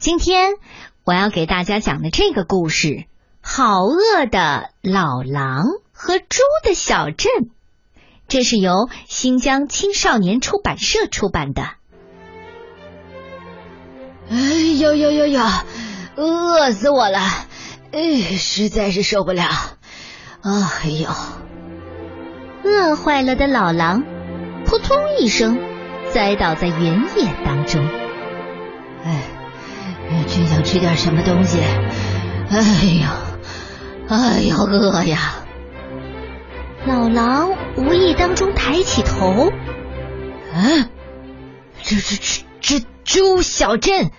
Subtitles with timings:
[0.00, 0.54] 今天
[1.04, 2.88] 我要给大家讲的这个故事
[3.42, 7.30] 《好饿的老狼和猪的小镇》，
[8.26, 11.64] 这是由新疆青少年出版社出版的。
[14.30, 14.38] 哎
[14.80, 15.42] 呦呦呦呦，
[16.16, 17.18] 饿死我了！
[17.92, 19.44] 哎，实在是受不了。
[20.40, 21.10] 哎呦，
[22.64, 24.02] 饿坏了的老狼，
[24.64, 25.58] 扑通一声
[26.10, 27.86] 栽倒在原野当中。
[29.04, 29.24] 哎，
[30.28, 31.58] 真想吃点什么东西。
[32.50, 32.58] 哎
[33.00, 33.16] 呀，
[34.08, 35.34] 哎呀，饿呀！
[36.86, 39.50] 老狼无意当中抬起头，
[40.52, 40.88] 啊，
[41.82, 44.10] 这这这这猪小镇。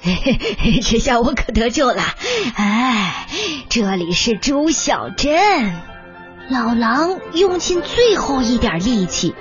[0.00, 2.02] 嘿嘿，这下我可得救了！
[2.54, 3.26] 哎，
[3.68, 5.74] 这里是猪小镇。
[6.48, 9.34] 老狼用尽最后一点力气，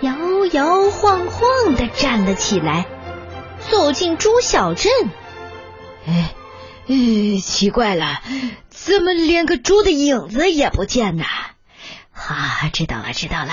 [0.00, 0.16] 摇
[0.50, 2.86] 摇晃晃的站了起来，
[3.70, 4.90] 走进猪小镇。
[6.06, 6.34] 哎，
[7.40, 8.20] 奇怪了，
[8.68, 11.24] 怎么连个猪的影子也不见呢？
[12.12, 13.52] 啊，知道了，知道了，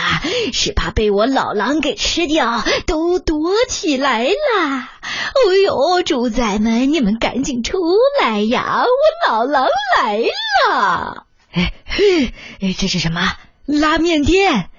[0.53, 4.89] 是怕被我老狼给吃掉，都躲起来了。
[5.01, 7.77] 哎呦，猪仔们，你们赶紧出
[8.21, 8.83] 来呀！
[8.83, 11.25] 我老狼来了。
[11.51, 12.33] 哎嘿，
[12.77, 14.69] 这是什么拉面店？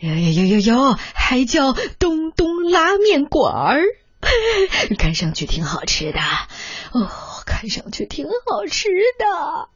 [0.00, 3.82] 哟哟哟哟哟，还叫东东拉面馆儿，
[4.98, 6.20] 看上去挺好吃的。
[6.92, 7.08] 哦，
[7.46, 9.68] 看上去挺好吃的。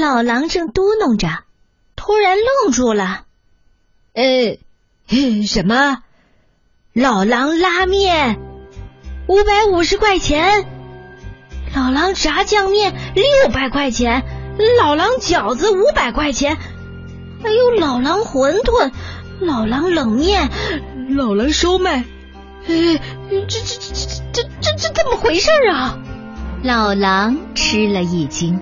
[0.00, 1.44] 老狼正嘟囔着。
[1.94, 3.24] 突然愣住了，
[4.12, 4.58] 呃，
[5.46, 6.02] 什么？
[6.92, 8.38] 老狼拉面
[9.26, 10.66] 五百五十块钱，
[11.74, 14.22] 老狼炸酱面六百块钱，
[14.78, 16.58] 老狼饺子五百块钱，
[17.42, 18.92] 还有老狼馄饨、
[19.40, 20.50] 老狼冷面、
[21.08, 22.04] 老狼烧麦，
[22.68, 22.98] 呃，
[23.48, 25.98] 这这这这这这这怎么回事啊？
[26.62, 28.60] 老狼吃了一惊。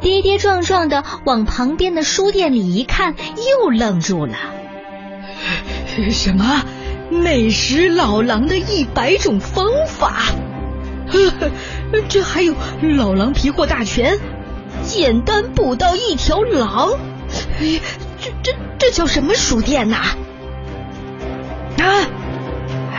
[0.00, 4.34] 跌跌撞撞的往旁边的书店里一看，又愣住了。
[6.10, 6.62] 什么？
[7.10, 10.22] 美食老狼的一百种方法？
[12.08, 12.54] 这还有
[12.96, 14.18] 老狼皮货大全，
[14.82, 16.92] 简单捕到一条狼。
[17.60, 17.80] 哎，
[18.20, 19.96] 这这这叫什么书店呐？
[21.78, 22.06] 啊！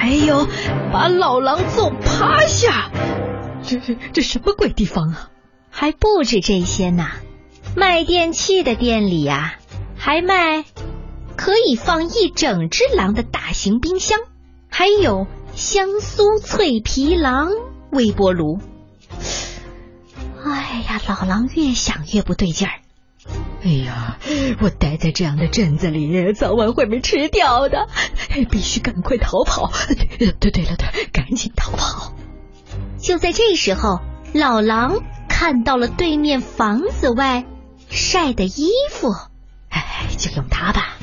[0.01, 0.47] 还有
[0.91, 2.89] 把老狼揍趴下，
[3.61, 3.79] 这
[4.11, 5.29] 这什么鬼地方啊？
[5.69, 7.05] 还不止这些呢，
[7.75, 9.59] 卖电器的店里呀，
[9.95, 10.65] 还卖
[11.35, 14.17] 可以放一整只狼的大型冰箱，
[14.71, 17.51] 还有香酥脆皮狼
[17.91, 18.59] 微波炉。
[20.43, 22.73] 哎呀，老狼越想越不对劲儿。
[23.63, 24.17] 哎呀，
[24.59, 27.87] 我待在这样的镇子里，早晚会被吃掉的，
[28.49, 29.71] 必须赶快逃跑。
[30.17, 32.13] 对对了，对，赶紧逃跑。
[32.97, 33.99] 就在这时候，
[34.33, 35.01] 老狼。
[35.33, 37.45] 看到了对面房子外
[37.89, 39.11] 晒的衣服，
[39.69, 40.97] 哎，就用它吧。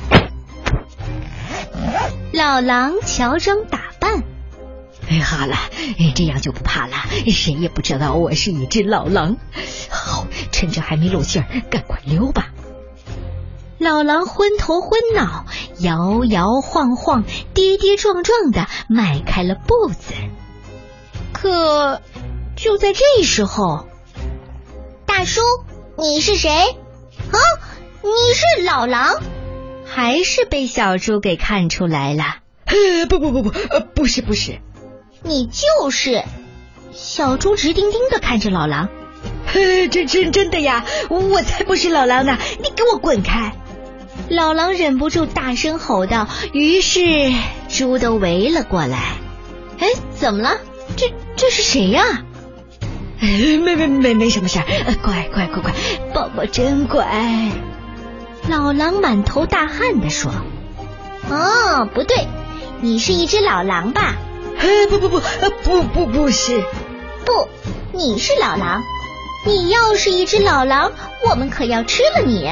[2.31, 4.23] 老狼乔装打扮，
[5.09, 5.57] 哎，好了，
[6.15, 6.95] 这样就不怕了，
[7.27, 9.35] 谁也不知道我是一只老狼。
[9.89, 12.48] 好，趁着还没露馅儿，赶快溜吧。
[13.89, 15.47] 老狼昏头昏脑，
[15.79, 17.23] 摇摇晃晃，
[17.55, 20.13] 跌跌撞撞的迈开了步子。
[21.33, 21.99] 可
[22.55, 23.87] 就在这时候。
[25.07, 25.41] 大叔，
[25.97, 26.51] 你是谁？
[26.51, 27.37] 啊，
[28.03, 29.15] 你是老狼，
[29.87, 32.23] 还是被小猪给看出来了？
[33.09, 34.59] 不不不不，呃，不是不是，
[35.23, 36.23] 你就是。
[36.91, 38.87] 小猪直盯盯的看着老狼，
[39.89, 42.37] 真真真的呀，我才不是老狼呢！
[42.59, 43.55] 你给我滚开！
[44.29, 47.01] 老狼忍不住大声吼道，于是
[47.67, 48.97] 猪都围了过来。
[49.79, 50.57] 哎，怎么了？
[50.95, 52.03] 这这是谁呀？
[53.19, 54.65] 没没没没什么事儿，
[55.03, 55.73] 乖乖乖乖，
[56.13, 57.51] 宝宝真乖。
[58.47, 60.31] 老狼满头大汗的说
[61.29, 62.27] ：“哦，不对，
[62.81, 64.15] 你是一只老狼吧
[64.89, 65.21] ？”“不不不，
[65.63, 66.63] 不不不是，
[67.25, 67.49] 不，
[67.93, 68.83] 你是老狼。
[69.45, 70.91] 你要是一只老狼，
[71.29, 72.49] 我们可要吃了你。”“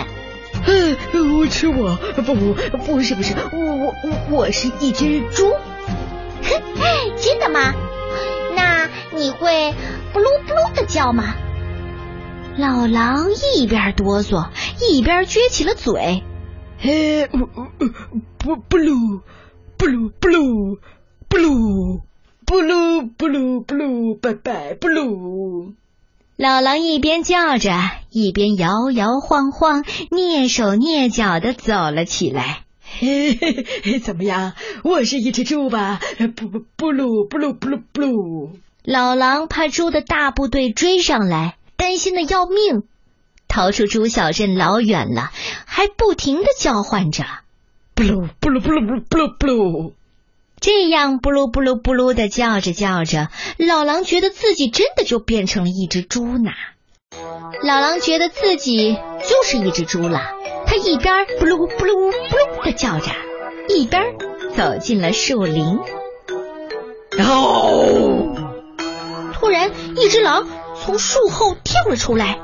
[0.68, 1.96] 我吃我？
[2.16, 5.52] 不不不是不是，我我我我是一只猪。
[7.18, 7.74] ”“真的吗？
[8.56, 9.74] 那你会？”
[10.14, 11.36] 不噜不噜的叫吗？
[12.58, 14.48] 老狼一边哆嗦
[14.82, 16.24] 一边撅起了嘴。
[16.80, 17.46] 嘿，不
[18.38, 19.22] 不不噜
[19.78, 20.80] 不噜不噜
[21.28, 22.02] 不噜
[22.46, 25.74] 不噜不噜不噜拜拜不噜。
[26.38, 27.72] 老狼一边叫着，
[28.12, 32.60] 一边摇摇晃晃、蹑手蹑脚的走了起来。
[33.00, 34.54] 嘿嘿嘿，怎么样？
[34.84, 36.00] 我是一只猪吧？
[36.36, 38.52] 不不不噜不噜不噜不噜。
[38.84, 42.84] 老狼怕猪的大部队追上来，担心的要命，
[43.48, 45.32] 逃出猪小镇老远了，
[45.66, 47.24] 还不停的叫唤着
[47.96, 49.94] ：“布噜布噜布噜布噜布噜。”
[50.60, 56.52] 这样布噜布噜布噜的叫着叫着，老狼觉得自己真的就变成了一只猪呢。
[57.64, 60.22] 老狼觉得自己就是一只猪了，
[60.66, 63.12] 他一边布噜布噜布噜的叫着，
[63.70, 64.04] 一边
[64.56, 65.80] 走进了树林。
[67.12, 68.36] 然后！
[69.34, 70.48] 突然，一只狼
[70.84, 72.40] 从树后跳了出来。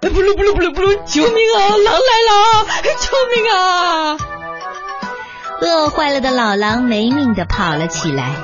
[0.00, 1.02] 哎布噜布噜布噜布噜！
[1.04, 1.68] 救命啊！
[1.68, 2.66] 狼来了！
[3.00, 4.18] 救命啊！
[5.60, 8.34] 饿坏了的老狼没命的跑了起来。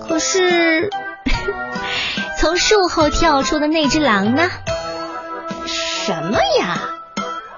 [0.00, 0.90] 可是，
[2.38, 4.50] 从树后跳出的那只狼呢？
[5.66, 6.78] 什么呀？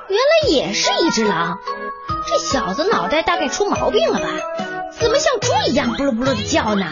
[0.08, 1.58] 原来也是一只狼。
[2.26, 4.29] 这小子脑袋大概出毛病了吧？
[4.99, 6.87] 怎么像猪一样布噜布噜的叫呢？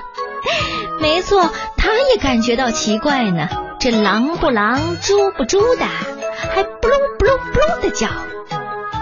[1.00, 3.48] 没错，他也感觉到奇怪呢。
[3.80, 5.86] 这狼不狼，猪不猪的，
[6.52, 8.08] 还不噜不噜不噜的叫。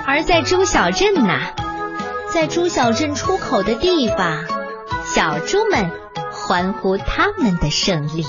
[0.06, 1.40] 而在猪小镇呐，
[2.32, 4.44] 在猪小镇出口的地方，
[5.04, 5.90] 小猪们
[6.30, 8.24] 欢呼他们的胜利。